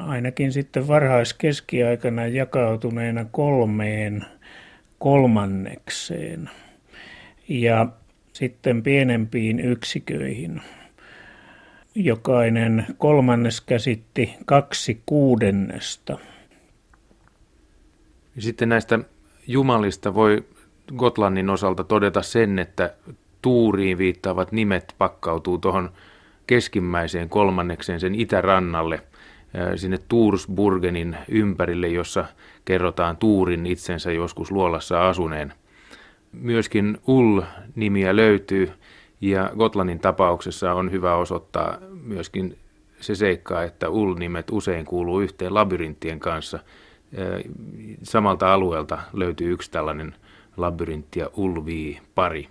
[0.07, 4.25] ainakin sitten varhaiskeskiaikana jakautuneena kolmeen
[4.99, 6.51] kolmannekseen
[7.49, 7.87] ja
[8.33, 10.63] sitten pienempiin yksiköihin.
[11.95, 16.19] Jokainen kolmannes käsitti kaksi kuudennesta.
[18.39, 18.99] Sitten näistä
[19.47, 20.45] jumalista voi
[20.97, 22.95] Gotlannin osalta todeta sen, että
[23.43, 25.91] tuuriin viittaavat nimet pakkautuu tuohon
[26.47, 29.03] keskimmäiseen kolmannekseen sen itärannalle
[29.77, 32.25] sinne Tuursburgenin ympärille, jossa
[32.65, 35.53] kerrotaan Tuurin itsensä joskus luolassa asuneen.
[36.33, 38.73] Myöskin Ull-nimiä löytyy
[39.21, 42.59] ja Gotlannin tapauksessa on hyvä osoittaa myöskin
[43.01, 46.59] se seikka, että Ull-nimet usein kuuluu yhteen labyrinttien kanssa.
[48.03, 50.15] Samalta alueelta löytyy yksi tällainen
[50.57, 52.49] labyrintti ja Ulvi-pari.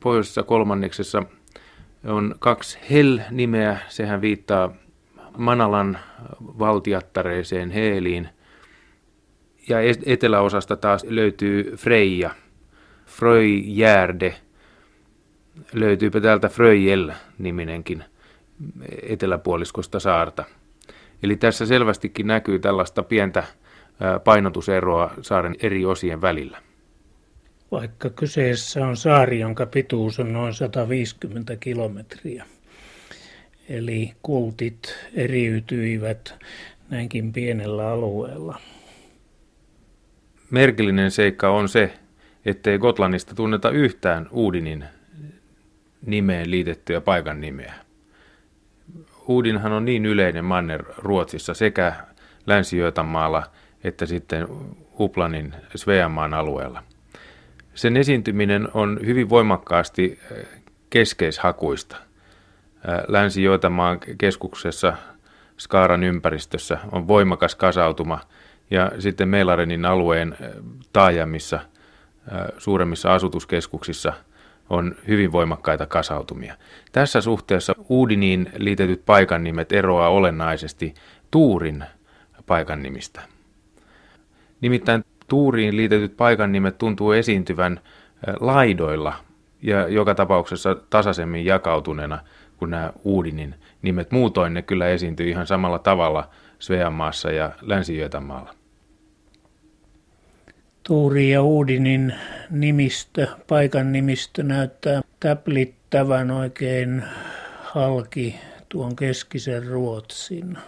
[0.00, 1.22] Pohjoisessa kolmanneksessa
[2.04, 3.78] on kaksi Hell-nimeä.
[3.88, 4.72] Sehän viittaa
[5.38, 5.98] Manalan
[6.40, 8.28] valtiattareeseen Heeliin.
[9.68, 12.30] Ja eteläosasta taas löytyy Freija,
[13.06, 14.34] Fröjärde.
[15.72, 18.04] Löytyypä täältä Fröjel-niminenkin
[19.02, 20.44] eteläpuoliskosta saarta.
[21.22, 23.44] Eli tässä selvästikin näkyy tällaista pientä
[24.24, 26.62] painotuseroa saaren eri osien välillä.
[27.70, 32.44] Vaikka kyseessä on saari, jonka pituus on noin 150 kilometriä.
[33.68, 36.34] Eli kultit eriytyivät
[36.90, 38.60] näinkin pienellä alueella.
[40.50, 41.92] Merkillinen seikka on se,
[42.44, 44.84] ettei Gotlannista tunneta yhtään Uudinin
[46.06, 47.85] nimeen liitettyä paikan nimeä.
[49.28, 51.94] Uudinhan on niin yleinen manner Ruotsissa sekä
[52.46, 52.76] länsi
[53.84, 54.48] että sitten
[55.00, 56.82] Uplanin Sveanmaan alueella.
[57.74, 60.46] Sen esiintyminen on hyvin voimakkaasti eh,
[60.90, 61.96] keskeishakuista.
[61.96, 64.92] Eh, Länsi-Joitamaan keskuksessa
[65.58, 68.20] Skaaran ympäristössä on voimakas kasautuma
[68.70, 70.50] ja sitten Meilarenin alueen eh,
[70.92, 71.60] taajamissa,
[72.58, 74.12] suuremmissa asutuskeskuksissa
[74.70, 76.54] on hyvin voimakkaita kasautumia.
[76.92, 80.94] Tässä suhteessa Uudiniin liitetyt paikannimet eroaa olennaisesti
[81.30, 81.84] Tuurin
[82.46, 83.20] paikannimistä.
[84.60, 87.80] Nimittäin tuuriin liitetyt paikannimet tuntuu esiintyvän
[88.40, 89.14] laidoilla
[89.62, 92.18] ja joka tapauksessa tasaisemmin jakautuneena
[92.56, 94.10] kuin nämä Uudinin nimet.
[94.10, 97.98] Muutoin ne kyllä esiintyy ihan samalla tavalla Sveanmaassa ja länsi
[100.86, 102.14] Tuuri ja Uudinin
[102.50, 107.02] nimistö, paikan nimistö näyttää täplittävän oikein
[107.62, 108.36] halki
[108.68, 110.58] tuon keskisen Ruotsin.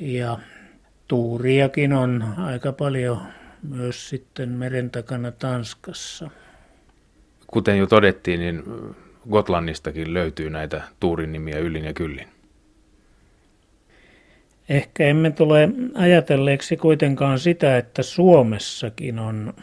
[0.00, 0.38] Ja
[1.08, 3.18] tuuriakin on aika paljon
[3.62, 6.30] myös sitten meren takana Tanskassa.
[7.46, 8.62] Kuten jo todettiin, niin
[9.30, 12.33] Gotlannistakin löytyy näitä tuurin nimiä yllin ja kyllin.
[14.68, 19.54] Ehkä emme tule ajatelleeksi kuitenkaan sitä, että Suomessakin on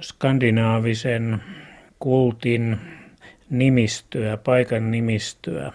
[0.00, 1.42] skandinaavisen
[1.98, 2.78] kultin
[3.50, 5.72] nimistöä, paikan nimistöä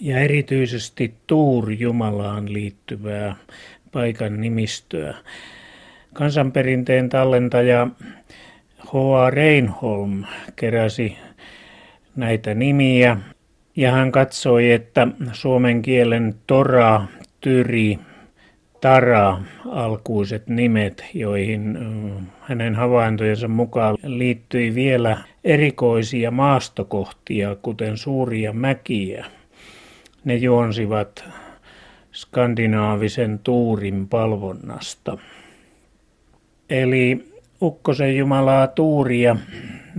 [0.00, 3.36] ja erityisesti Tuur-Jumalaan liittyvää
[3.92, 5.14] paikan nimistöä.
[6.12, 7.88] Kansanperinteen tallentaja
[8.78, 9.30] H.A.
[9.30, 10.24] Reinholm
[10.56, 11.16] keräsi
[12.16, 13.16] näitä nimiä
[13.76, 17.06] ja hän katsoi, että suomen kielen tora,
[17.44, 17.98] tyri,
[18.80, 19.40] tara
[19.70, 21.78] alkuiset nimet, joihin
[22.40, 29.24] hänen havaintojensa mukaan liittyi vielä erikoisia maastokohtia, kuten suuria mäkiä.
[30.24, 31.24] Ne juonsivat
[32.12, 35.18] skandinaavisen tuurin palvonnasta.
[36.70, 37.28] Eli
[37.62, 39.36] Ukkosen Jumalaa Tuuria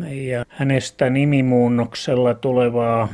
[0.07, 3.09] ja hänestä nimimuunnoksella tulevaa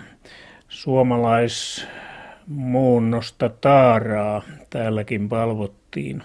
[2.52, 6.24] suomalaismuunnosta Taaraa täälläkin palvottiin.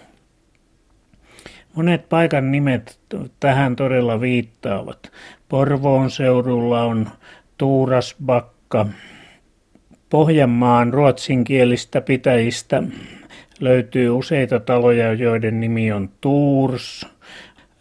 [1.75, 2.99] Monet paikan nimet
[3.41, 5.13] tähän todella viittaavat.
[5.49, 7.09] Porvoon seudulla on
[7.59, 8.87] Tuurasbakka.
[10.11, 12.83] Pohjanmaan ruotsinkielistä pitäjistä
[13.61, 17.07] löytyy useita taloja, joiden nimi on Tuurs,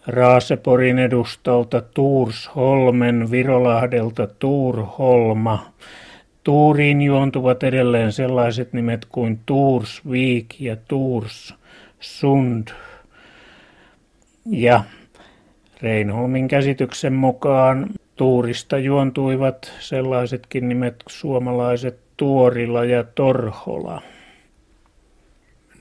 [0.07, 5.71] Raaseporin edustolta Tuursholmen, Virolahdelta Tuurholma.
[6.45, 12.67] Tuuriin juontuvat edelleen sellaiset nimet kuin Tuursvik ja Tuurssund.
[14.45, 14.83] Ja
[15.81, 24.01] Reinholmin käsityksen mukaan Tuurista juontuivat sellaisetkin nimet suomalaiset Tuorila ja Torhola.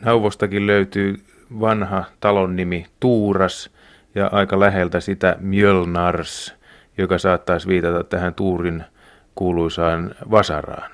[0.04, 1.14] Nauvostakin löytyy
[1.60, 3.70] vanha talon nimi Tuuras
[4.14, 6.54] ja aika läheltä sitä Mjölnars,
[6.98, 8.84] joka saattaisi viitata tähän Tuurin
[9.34, 10.90] kuuluisaan Vasaraan.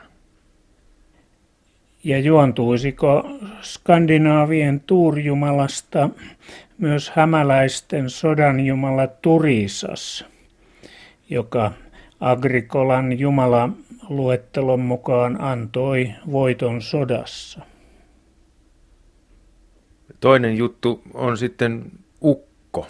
[2.05, 3.25] Ja juontuisiko
[3.63, 6.11] skandinaavien tuurjumalasta
[6.79, 10.25] myös hämäläisten sodanjumala Turisas,
[11.31, 11.73] joka
[12.21, 13.69] Agrikolan jumala
[14.09, 17.61] luettelon mukaan antoi voiton sodassa.
[20.21, 21.85] Toinen juttu on sitten
[22.23, 22.87] ukko.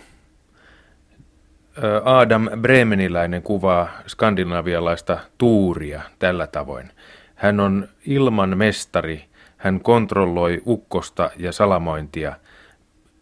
[2.04, 6.90] Adam Bremeniläinen kuvaa skandinavialaista tuuria tällä tavoin.
[7.34, 9.24] Hän on ilman mestari,
[9.56, 12.36] hän kontrolloi ukkosta ja salamointia.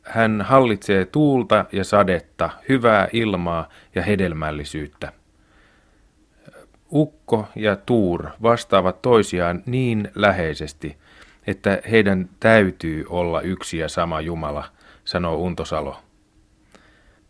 [0.03, 5.13] Hän hallitsee tuulta ja sadetta, hyvää ilmaa ja hedelmällisyyttä.
[6.93, 10.97] Ukko ja Tuur vastaavat toisiaan niin läheisesti,
[11.47, 14.65] että heidän täytyy olla yksi ja sama Jumala,
[15.05, 15.97] sanoo Untosalo.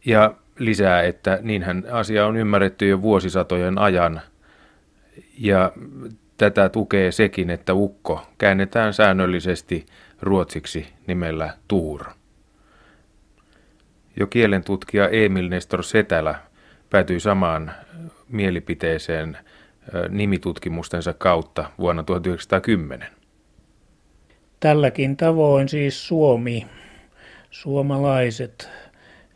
[0.04, 4.20] Ja lisää, että niinhän asia on ymmärretty jo vuosisatojen ajan.
[5.38, 5.72] Ja
[6.36, 9.86] tätä tukee sekin, että ukko käännetään säännöllisesti
[10.22, 12.04] ruotsiksi nimellä Tuur.
[14.16, 16.34] Jo kielentutkija Emil Nestor Setälä
[16.90, 17.72] päätyi samaan
[18.28, 19.38] mielipiteeseen
[20.08, 23.08] nimitutkimustensa kautta vuonna 1910.
[24.60, 26.66] Tälläkin tavoin siis Suomi,
[27.50, 28.70] suomalaiset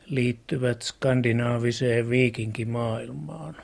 [0.06, 3.56] liittyvät skandinaaviseen viikinkimaailmaan.